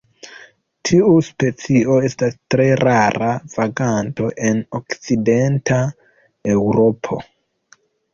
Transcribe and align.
Tiu 0.89 1.09
specio 1.25 1.97
estas 2.07 2.37
tre 2.53 2.65
rara 2.81 3.27
vaganto 3.57 4.29
en 4.47 4.63
okcidenta 4.79 5.79
Eŭropo. 6.55 7.21